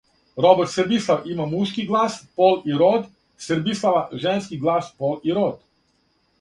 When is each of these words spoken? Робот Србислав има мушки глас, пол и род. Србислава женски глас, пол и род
Робот 0.43 0.69
Србислав 0.75 1.21
има 1.33 1.45
мушки 1.45 1.85
глас, 1.85 2.27
пол 2.35 2.63
и 2.65 2.75
род. 2.79 3.05
Србислава 3.37 4.09
женски 4.13 4.57
глас, 4.57 4.95
пол 4.97 5.21
и 5.23 5.35
род 5.35 5.61